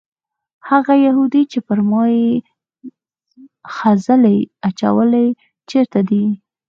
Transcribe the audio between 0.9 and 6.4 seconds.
یهودي چې پر ما یې خځلې اچولې چېرته دی؟